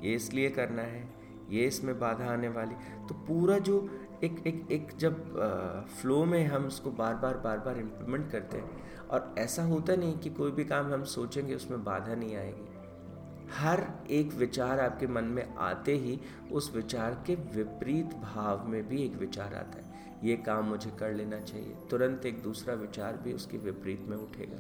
ये 0.04 0.14
इसलिए 0.16 0.50
करना 0.50 0.82
है, 0.82 1.04
ये 1.50 1.66
इसमें 1.68 2.00
बाधा 2.00 2.26
आने 2.26 2.50
वाली 2.50 2.76
तो 3.08 3.16
पूरा 3.28 3.58
जो 3.60 3.78
एक 4.24 4.44
एक 4.48 4.68
एक 4.72 4.88
जब 4.98 5.88
फ्लो 6.02 6.24
में 6.26 6.46
हम 6.48 6.66
उसको 6.66 6.92
बार 6.92 7.16
बार 7.16 7.38
बार 7.38 7.58
बार 7.60 7.80
इम्प्लीमेंट 7.80 8.32
करते 8.32 8.58
हैं, 8.58 8.70
और 9.10 9.34
ऐसा 9.38 9.64
होता 9.64 9.96
नहीं 9.96 10.18
कि 10.20 10.30
कोई 10.30 10.52
भी 10.52 10.66
काम 10.66 10.94
हम 10.94 11.04
सोचेंगे, 11.04 11.56
उसमें 11.56 11.84
बाधा 11.84 12.16
नहीं 12.16 12.36
आएगी। 12.36 12.68
हर 13.53 13.88
एक 14.10 14.33
विचार 14.33 14.79
आपके 14.79 15.07
मन 15.07 15.24
में 15.24 15.55
आते 15.55 15.98
ही 15.98 16.22
उस 16.51 16.75
विचार 16.75 17.24
के 17.27 17.36
विपरीत 17.36 18.05
भाव 18.05 18.67
में 18.67 18.88
भी 18.88 19.03
एक 19.03 19.15
विचार 19.15 19.55
आता 19.55 19.77
है। 19.77 19.93
ये 20.24 20.38
काम 20.38 20.65
मुझे 20.65 20.91
कर 21.00 21.13
लेना 21.13 21.39
चाहिए। 21.39 21.75
तुरंत 21.89 22.25
एक 22.25 22.43
दूसरा 22.43 22.74
विचार 22.74 23.17
भी 23.17 23.33
उसके 23.33 23.57
विपरीत 23.57 24.05
में 24.07 24.17
उठेगा। 24.17 24.60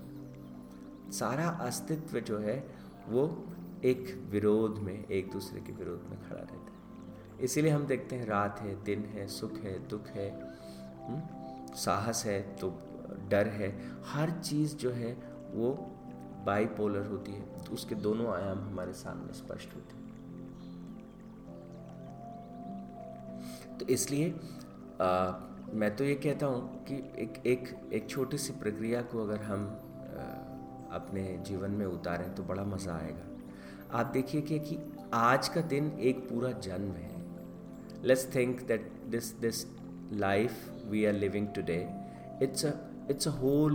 सारा 1.11 1.49
अस्तित्व 1.49 2.19
जो 2.19 2.39
है 2.39 2.75
वो 3.09 3.47
एक 3.83 4.27
विरोध 4.29 4.77
में 4.77 5.05
एक 5.05 5.31
दूसरे 5.31 5.61
के 5.61 5.71
विरोध 5.71 6.01
में 6.09 6.29
खड़ा 6.29 6.39
रहता 6.39 6.53
है। 6.53 6.73
इसीलिए 7.41 7.71
हम 7.71 7.85
देखते 7.85 8.15
हैं 8.15 8.25
रात 8.25 8.59
है 8.59 8.83
दिन 8.83 8.99
है 8.99 9.27
सुख 9.27 9.57
है 9.57 9.87
दुख 9.87 10.07
है 10.07 10.31
हुँ? 10.31 11.17
हम्म, 11.17 11.73
साहस 11.73 12.25
है 12.25 12.41
तो 12.41 12.69
डर 13.29 13.47
है। 13.47 13.91
हर 14.05 14.31
चीज़ 14.31 14.75
जो 14.75 14.91
है 14.91 15.13
वो 15.51 15.92
बाईपोलर 16.45 17.05
होती 17.07 17.31
है 17.31 17.63
तो 17.65 17.73
उसके 17.73 17.95
दोनों 17.97 18.27
आयाम 18.33 18.59
हमारे 18.61 18.93
सामने 18.95 19.33
स्पष्ट 19.33 19.75
होते 19.75 19.95
हैं। 19.95 20.01
तो 23.79 23.85
इसलिए 23.93 24.33
आ, 25.01 25.09
मैं 25.73 25.95
तो 25.95 26.03
ये 26.03 26.15
कहता 26.15 26.45
हूँ 26.45 26.83
कि 26.85 26.95
एक 27.21 27.41
एक 27.47 27.69
एक 27.93 28.09
छोटी 28.09 28.37
सी 28.37 28.53
प्रक्रिया 28.53 29.01
को 29.01 29.23
अगर 29.23 29.41
हम 29.43 29.65
आ, 29.65 30.25
अपने 30.95 31.23
जीवन 31.47 31.71
में 31.71 31.85
उतारें 31.85 32.33
तो 32.35 32.43
बड़ा 32.43 32.63
मज़ा 32.65 32.93
आएगा। 32.93 33.97
आप 33.99 34.05
देखिए 34.13 34.41
कि, 34.41 34.59
कि 34.59 34.77
आज 35.13 35.47
का 35.49 35.61
दिन 35.61 35.91
एक 36.01 36.19
पूरा 36.29 36.51
जन्म 36.61 36.91
है। 36.93 37.11
Let's 38.03 38.27
think 38.35 38.61
that 38.67 38.91
this 39.07 39.33
this 39.39 39.65
life 40.13 40.51
we 40.89 41.05
are 41.05 41.13
living 41.13 41.47
today 41.55 41.79
it's 42.43 42.65
a 42.65 42.71
it's 43.11 43.27
a 43.27 43.31
whole 43.39 43.73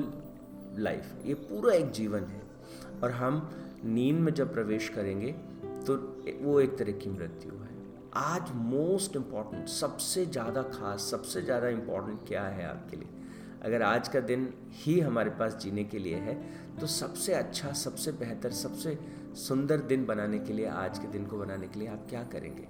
life 0.78 1.26
ये 1.26 1.34
पूरा 1.34 1.74
एक 1.74 1.90
जीवन 1.92 2.24
है। 2.24 2.42
और 3.02 3.10
हम 3.12 3.48
नींद 3.84 4.16
में 4.16 4.32
जब 4.34 4.52
प्रवेश 4.54 4.88
करेंगे 4.88 5.32
तो 5.86 5.96
वो 6.42 6.60
एक 6.60 6.76
तरह 6.78 6.92
की 6.94 7.10
मृत्यु 7.10 7.52
है। 7.52 7.76
आज 8.16 8.50
मोस्ट 8.54 9.16
इंपॉर्टेंट 9.16 9.68
सबसे 9.68 10.24
ज़्यादा 10.26 10.62
खास, 10.64 11.10
सबसे 11.10 11.42
ज़्यादा 11.42 11.68
इंपॉर्टेंट 11.68 12.26
क्या 12.28 12.42
है 12.44 12.66
आपके 12.66 12.96
लिए? 12.96 13.08
अगर 13.62 13.82
आज 13.82 14.08
का 14.08 14.20
दिन 14.22 14.48
ही 14.74 14.98
हमारे 15.00 15.30
पास 15.30 15.56
जीने 15.56 15.84
के 15.84 15.98
लिए 15.98 16.16
है 16.16 16.34
तो 16.80 16.86
सबसे 16.86 17.34
अच्छा 17.34 17.72
सबसे 17.74 18.12
बेहतर, 18.14 18.50
सबसे 18.52 18.98
सुंदर 19.38 19.80
दिन 19.82 20.04
बनाने 20.06 20.38
के 20.38 20.52
लिए, 20.52 20.66
आज 20.66 20.98
के 20.98 21.08
दिन 21.08 21.26
को 21.26 21.38
बनाने 21.38 21.68
के 21.68 21.78
लिए 21.78 21.88
आप 21.88 22.06
क्या 22.10 22.22
करेंगे? 22.24 22.66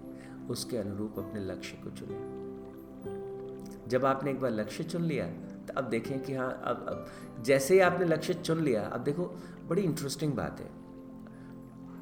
उसके 0.51 0.77
अनुरूप 0.77 1.19
अपने 1.19 1.41
लक्ष्य 1.43 1.77
को 1.85 1.91
चुनें। 1.91 2.37
जब 3.89 4.05
आपने 4.05 4.31
एक 4.31 4.41
बार 4.41 4.51
लक्ष्य 4.51 4.85
चुन 4.85 5.03
लिया 5.03 5.27
तो 5.67 5.75
अब 5.77 5.89
देखें 5.91 6.19
कि 6.21 6.35
हाँ 6.35 6.51
अब 6.65 6.87
अब 6.89 7.45
जैसे 7.45 7.75
ही 7.75 7.81
आपने 7.81 8.07
लक्ष्य 8.07 8.35
चुन 8.35 8.63
लिया, 8.63 8.83
अब 8.83 9.01
देखो 9.01 9.25
बड़ी 9.69 9.83
इंटरेस्टिंग 9.83 10.33
बात 10.33 10.61
है। 10.61 10.71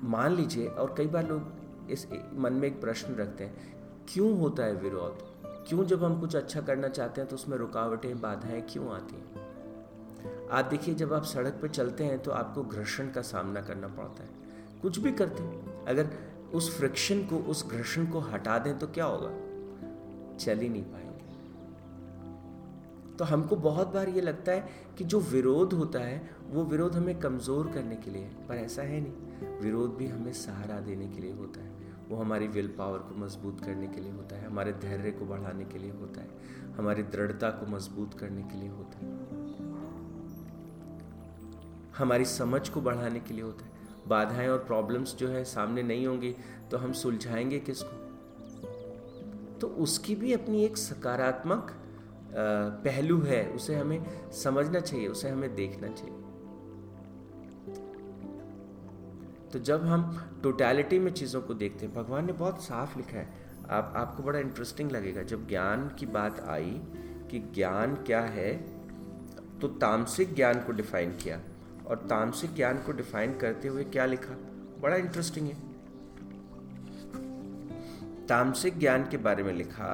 मान 0.05 0.35
लीजिए, 0.35 0.67
और 0.67 0.95
कई 0.99 1.07
बार 1.07 1.29
लोग 1.29 1.43
इस 1.91 2.09
मन 2.35 2.53
में 2.53 2.69
एक 2.69 2.81
प्रश्न 2.81 3.15
रखते 3.15 3.45
हैं, 3.45 3.77
क्यों 4.09 4.39
होता 4.39 4.65
है 4.65 4.75
विरोध? 4.75 5.37
क्यों 5.69 5.85
जब 5.85 6.05
हम 6.05 6.21
कुछ 6.21 6.37
अच्छा 6.37 6.61
करना 6.61 6.89
चाहते 6.89 7.21
हैं 7.21 7.31
तो 7.31 7.37
उसमें 7.37 7.57
रुकावटें, 7.59 8.21
बाधाएँ 8.21 8.61
क्यों 8.61 8.89
आती 8.89 9.15
हैं? 9.15 9.47
आप 10.49 10.65
देखिए, 10.65 10.95
जब 10.95 11.13
आप 11.13 11.23
सड़क 11.23 11.59
पर 11.63 11.69
चलते 11.69 12.05
हैं 12.05 12.23
तो 12.23 12.31
आपको 12.31 12.63
घर्षण 12.63 13.11
का 13.11 13.23
सामना 13.23 13.61
करना 13.61 13.89
पड़ता 13.89 14.23
है। 14.23 14.29
कुछ 14.83 14.99
भी 14.99 15.13
करते 15.13 15.43
हैं। 15.43 15.85
अगर 15.85 16.09
उस 16.55 16.79
फ्रिक्शन 16.79 17.23
को, 17.27 17.37
उस 17.37 17.71
घर्षण 17.71 18.07
को 18.07 18.19
हटा 18.19 18.59
दें 18.59 18.79
तो 18.79 18.87
क्या 18.87 19.05
होगा? 19.05 19.29
चल 20.37 20.59
ही 20.59 20.69
नहीं 20.69 20.83
पाएँगे। 20.83 21.06
तो 23.19 23.25
हमको 23.25 23.57
बहुत 23.57 23.89
बार 23.89 24.09
ये 24.09 24.21
लगता 24.21 24.53
है 24.53 24.69
कि 24.99 25.05
जो 25.05 25.21
विरोध 25.21 25.73
होता 25.73 25.99
है, 25.99 26.31
वो 26.51 26.65
विरोध 26.65 26.97
हमें 26.97 27.19
कमज़ोर 27.19 27.69
करने 27.69 27.97
के 27.97 28.11
लिए 28.11 28.23
है, 28.23 28.49
पर 28.49 28.55
ऐसा 28.55 28.83
है 28.83 29.01
नहीं। 29.01 29.61
विरोध 29.61 29.97
भी 29.97 30.07
हमें 30.07 30.33
सहारा 30.33 30.81
देने 30.81 31.09
के 31.09 31.21
लिए 31.21 31.33
होता 31.33 31.61
है। 31.61 31.77
वो 32.09 32.17
हमारी 32.17 32.49
विल 32.49 32.69
पावर 32.69 32.99
को 32.99 33.15
मज़बूत 33.15 33.61
करने 33.61 33.87
के 33.87 34.01
लिए 34.01 34.13
होता 34.13 34.37
है, 34.37 34.47
हमारे 34.47 34.73
धैर्य 34.73 35.11
को 35.11 35.25
बढ़ाने 35.25 35.65
के 35.65 35.79
लिए 35.79 35.91
होता 35.91 36.21
है, 36.21 36.29
हमारी 36.79 37.03
दृढ़ता 37.03 37.51
को 37.51 37.67
मज़बूत 37.67 38.15
करने 38.15 38.43
के 38.43 38.59
लिए 38.59 38.69
होता 38.69 38.99
है। 38.99 39.13
हमारी 41.99 42.25
समझ 42.25 42.69
को 42.69 42.81
बढ़ाने 42.81 43.21
के 43.21 43.35
लिए 43.35 43.45
होता 43.45 43.65
है। 43.65 43.73
बाधाएँ 44.09 44.49
और 44.49 44.59
प्रॉब्लम्स 44.59 45.17
जो 45.17 45.29
है 45.29 45.45
सामने 45.45 45.83
नहीं 45.83 46.07
होंगी 46.07 46.37
तो 46.71 46.79
हम 46.79 46.93
सुलझाएँगे 46.93 47.59
किसको? 47.59 48.07
तो 49.61 49.67
उसकी 49.67 50.15
भी 50.15 50.33
अपनी 50.33 50.65
एक 50.65 50.77
सकारात्मक 50.77 51.73
पहलू 52.85 53.21
है, 53.21 53.49
उसे 53.49 53.75
हमें 53.77 54.31
समझना 54.33 54.81
चाहिए, 54.81 55.09
उसे 55.09 55.29
हमें 55.29 55.55
देखना 55.55 55.89
चाहिए। 55.89 56.15
तो 59.53 59.59
जब 59.59 59.85
हम 59.87 60.01
टोटलिटी 60.43 60.99
में 60.99 61.13
चीज़ों 61.13 61.41
को 61.43 61.55
देखते 61.55 61.87
हैं, 61.87 61.95
भगवान 61.95 62.27
ने 62.27 62.33
बहुत 62.33 62.63
साफ़ 62.63 62.97
लिखा 62.97 63.19
है। 63.19 63.29
आप, 63.71 63.93
आपको 63.97 64.23
बड़ा 64.23 64.39
इंटरेस्टिंग 64.39 64.91
लगेगा, 64.91 65.23
जब 65.23 65.47
ज्ञान 65.49 65.89
की 65.89 66.07
बात 66.07 66.41
आई 66.41 66.81
कि 67.31 67.39
ज्ञान 67.55 67.95
क्या 67.97 68.21
है 68.21 68.77
तो 69.61 69.69
तामसिक 69.69 70.35
ज्ञान 70.35 70.61
को 70.61 70.73
डिफाइन 70.73 71.11
किया 71.13 71.41
और 71.87 71.99
तामसिक 71.99 72.55
ज्ञान 72.55 72.79
को 72.79 72.93
डिफाइन 72.93 73.39
करते 73.39 73.69
हुए 73.69 73.85
क्या 73.85 74.07
लिखा? 74.07 74.35
बड़ा 74.81 74.97
इंटरेस्टिंग 74.97 75.47
है। 75.47 75.57
तामसिक 78.27 78.79
ज्ञान 78.79 79.09
के 79.09 79.17
बारे 79.17 79.43
में 79.43 79.53
लिखा 79.53 79.89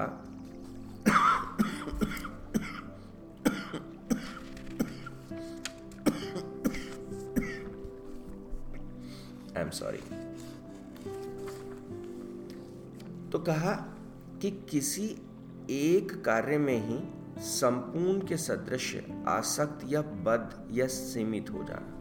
कहा 13.47 13.95
कि 14.43 14.51
किसी 14.51 15.17
एक 15.71 16.25
कार्य 16.25 16.59
में 16.59 16.89
ही 16.89 17.23
संपूर्ण 17.43 18.27
के 18.27 18.37
सदृश 18.37 18.97
आसक्त 19.27 19.87
या 19.93 20.03
बद्ध 20.03 20.77
या 20.79 20.87
सीमित 20.87 21.51
हो 21.51 21.65
जाना। 21.65 21.99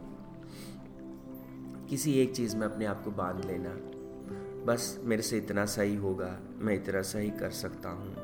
किसी 1.89 2.13
एक 2.13 2.35
चीज़ 2.35 2.57
में 2.57 2.67
अपने 2.67 2.85
आप 2.85 3.03
को 3.03 3.11
बाँध 3.11 3.45
लेना। 3.45 3.69
बस 4.65 4.99
मेरे 5.03 5.21
से 5.21 5.37
इतना 5.37 5.65
सही 5.65 5.95
होगा, 5.95 6.39
मैं 6.57 6.75
इतना 6.75 7.01
सही 7.01 7.29
कर 7.29 7.49
सकता 7.49 7.89
हूँ। 7.89 8.15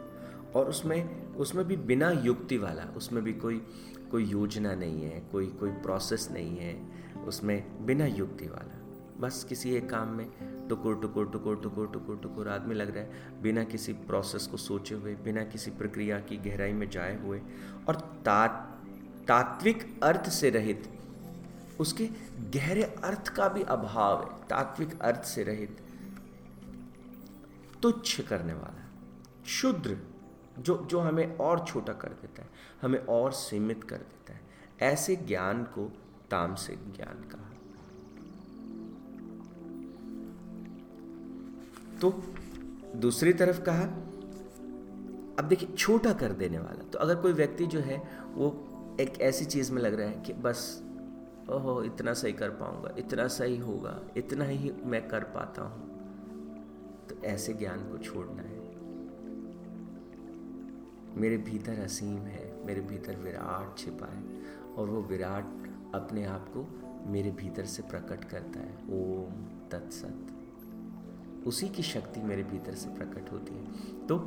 और 0.56 0.70
उसमें 0.70 1.28
उसमें 1.34 1.66
भी 1.66 1.78
बिना 1.78 2.12
युक्ति 2.12 2.58
वाला, 2.58 2.84
उसमें 2.98 3.24
भी 3.24 3.34
कोई 3.34 3.68
कोई 4.12 4.26
योजना 4.26 4.76
नहीं 4.76 5.02
है, 5.02 5.20
कोई 5.32 5.48
कोई 5.48 5.70
प्रोसेस 5.70 6.30
नहीं 6.32 6.58
है, 6.58 6.92
उसमें 7.28 7.86
बिना 7.86 8.06
युक्ति 8.06 8.46
वाला। 8.46 8.87
बस 9.20 9.44
किसी 9.50 9.76
एक 9.76 9.90
काम 9.90 10.08
में 10.08 10.28
टुकुर 10.70 11.00
टुकुर 11.02 11.30
टुकुर 11.32 11.60
टुकुर 11.64 11.88
टुकुर 11.94 12.18
टुकुर 12.18 12.48
आदमी 12.48 12.76
लग 12.76 12.96
रहा 12.96 13.04
है 13.04 13.42
बिना 13.42 13.64
किसी 13.64 13.94
प्रोसेस 14.08 14.48
को 14.48 14.58
सोचे 14.58 14.96
हुए 14.96 15.16
बिना 15.16 15.44
किसी 15.44 15.72
प्रक्रिया 15.72 16.20
की 16.20 16.38
गहराई 16.38 16.74
में 16.74 16.90
जाए 16.90 17.18
हुए 17.22 17.42
और 17.88 17.96
ता, 18.26 18.48
तात्विक 19.28 20.00
अर्थ 20.04 20.30
से 20.30 20.50
रहित 20.50 20.90
उसके 21.80 22.10
गहरे 22.54 22.84
अर्थ 23.04 23.28
का 23.28 23.48
भी 23.48 23.64
अभाव 23.64 24.22
है 24.24 24.48
तात्विक 24.48 25.00
अर्थ 25.02 25.24
से 25.26 25.44
रहित 25.44 25.78
तुच्छ 27.82 28.22
करने 28.22 28.54
वाला 28.54 28.86
शुद्र 29.46 29.98
जो 30.60 30.76
जो 30.92 31.00
हमें 31.00 31.38
और 31.38 31.66
छोटा 31.66 31.94
कर 31.94 32.14
देता 32.22 32.44
है 32.44 32.50
हमें 32.82 33.00
और 33.00 33.32
सीमित 33.32 33.84
कर 33.84 33.98
देता 33.98 34.34
है 34.34 34.92
ऐसे 34.94 35.16
ज्ञान 35.16 35.64
को 35.76 35.92
तामसिक 36.32 36.92
ज्ञान 36.96 37.30
कहा 37.30 37.57
तो 42.02 42.12
दूसरी 42.96 43.34
तरफ़ 43.34 43.62
कहा, 43.62 43.84
अब 45.40 45.46
देखिए, 45.50 45.70
छोटा 45.76 46.14
कर 46.14 46.32
देने 46.32 46.60
वाला। 46.60 46.84
तो 46.84 47.00
अगर 47.00 47.16
कोई 47.16 47.34
व्यक्ति 47.34 47.66
जो 47.66 47.80
है, 47.80 47.98
वो 48.34 48.64
एक 49.02 49.22
ऐसी 49.22 49.46
चीज़ 49.46 49.72
में 49.72 49.82
लग 49.82 49.94
रहा 49.94 50.08
है 50.08 50.22
कि 50.22 50.34
बस, 50.34 50.84
ओहो, 51.50 51.84
इतना 51.84 52.14
सही 52.14 52.34
कर 52.34 52.50
पाऊँगा, 52.50 52.96
इतना 52.98 53.28
सही 53.28 53.58
होगा, 53.58 54.00
इतना 54.18 54.46
ही 54.46 54.72
मैं 54.84 55.08
कर 55.08 55.24
पाता 55.24 55.62
हूँ 55.62 55.86
तो 57.10 57.16
ऐसे 57.24 57.54
ज्ञान 57.54 57.80
को 57.80 57.98
छोड़ना 57.98 58.42
है। 58.42 58.66
मेरे 61.18 61.38
भीतर 61.38 61.80
असीम 61.80 62.18
है, 62.18 62.66
मेरे 62.66 62.82
भीतर 62.82 63.16
विराट 63.16 63.78
छिपा 63.78 64.08
है, 64.08 64.24
और 64.78 64.90
वो 64.90 65.02
विराट 65.02 65.46
अपने 65.96 66.26
आप 66.26 66.48
को 66.58 66.68
मेरे 67.12 67.32
भीतर 67.32 67.66
से 67.66 67.84
प्रकट 67.84 68.24
करता 68.24 68.60
है। 68.60 68.76
ओम 68.90 69.46
तत्सत। 69.70 70.37
उसी 71.48 71.70
की 71.70 71.84
शक्ति 71.84 72.22
मेरे 72.22 72.44
भीतर 72.44 72.76
से 72.76 72.90
प्रकट 72.90 73.32
होती 73.32 73.54
है। 73.54 74.08
तो 74.08 74.18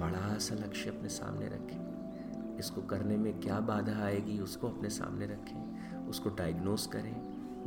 बड़ा 0.00 0.38
सा 0.38 0.54
लक्ष्य 0.54 0.90
अपने 0.90 1.08
सामने 1.08 1.46
रखें। 1.46 2.58
इसको 2.58 2.82
करने 2.82 3.16
में 3.16 3.40
क्या 3.40 3.60
बाधा 3.60 4.04
आएगी, 4.04 4.38
उसको 4.38 4.68
अपने 4.68 4.90
सामने 4.90 5.26
रखें। 5.26 6.06
उसको 6.08 6.30
डायग्नोस 6.30 6.86
करें। 6.86 7.14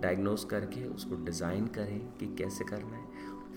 डायग्नोस 0.01 0.46
करके 0.46 0.86
उसको 0.86 1.16
डिज़ाइन 1.16 1.68
करें 1.68 2.00
कि 2.18 2.28
कैसे 2.36 2.66
करना 2.66 2.98
है। 2.98 3.08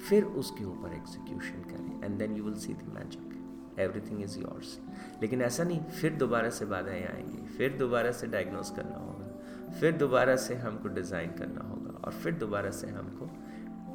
फिर 0.09 0.25
उसके 0.25 0.65
ऊपर 0.65 0.95
एग्जीक्यूशन 0.95 1.63
करें। 1.63 2.05
And 2.05 2.19
then 2.19 2.37
you 2.37 2.45
will 2.45 2.55
see 2.55 2.75
the 2.75 2.93
magic 2.95 3.79
everything 3.81 4.23
is 4.23 4.39
yours 4.39 4.79
लेकिन 5.23 5.43
ऐसा 5.43 5.65
नहीं, 5.65 5.81
फिर 5.81 6.13
दोबारा 6.13 6.51
से 6.51 6.65
बाधाएँ 6.65 7.05
आएँगी। 7.05 7.47
फिर 7.49 7.77
दोबारा 7.79 8.11
से 8.13 8.27
डायग्नोस 8.27 8.71
करना 8.71 8.97
होगा। 8.97 9.71
फिर 9.81 9.93
दोबारा 9.93 10.37
से 10.37 10.55
हमको 10.55 10.89
डिज़ाइन 10.89 11.31
करना 11.31 11.69
होगा। 11.69 11.99
और 12.05 12.13
फिर 12.13 12.35
दोबारा 12.35 12.71
से 12.71 12.87
हमको 12.87 13.31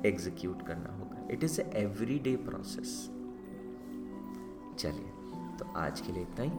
एग्जीक्यूट 0.06 0.66
करना 0.68 0.90
होगा। 0.90 0.97
It 1.32 1.44
is 1.44 1.60
every 1.62 2.18
day 2.20 2.36
process 2.46 2.94
चलिए 4.80 5.12
तो 5.60 5.66
आज 5.78 6.02
के 6.02 6.14
लिए 6.14 6.24
इतना 6.24 6.44
ही। 6.44 6.50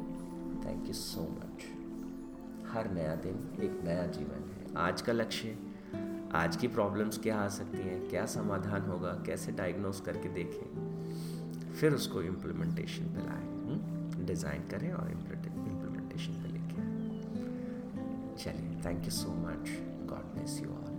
थैंक 0.64 0.86
यू 0.86 0.94
सो 0.94 1.22
मच 1.32 1.64
हर 2.68 2.90
नया 2.90 3.14
दिन 3.16 3.36
एक 3.64 3.80
नया 3.84 4.06
जीवन 4.08 4.50
है। 4.50 4.74
आज 4.78 5.02
का 5.02 5.12
लक्ष्य, 5.12 5.56
आज 6.34 6.56
की 6.56 6.68
प्रॉब्लम्स 6.68 7.18
क्या 7.18 7.36
आ 7.36 7.48
सकती 7.50 7.78
हैं, 7.78 8.08
क्या 8.08 8.24
समाधान 8.26 8.82
होगा, 8.82 9.12
कैसे 9.26 9.52
डायग्नोस 9.52 10.00
करके 10.00 10.28
देखें, 10.28 11.72
फिर 11.72 11.94
उसको 11.94 12.22
इम्प्लीमेंटेशन 12.22 13.04
पे 13.14 13.26
लाएँ 13.26 13.46
डिज़ाइन 14.26 14.60
हम्म? 14.60 14.70
करें 14.70 14.92
और 14.92 15.10
इम्प्लीमेंटेशन 15.10 16.42
पे 16.42 16.48
लेके 16.48 16.80
आए 16.80 18.36
चलिए 18.36 18.80
thank 18.84 19.04
you 19.04 19.10
so 19.12 19.28
much 19.38 19.70
God 20.10 20.34
bless 20.34 20.60
you 20.62 20.70
all 20.70 20.97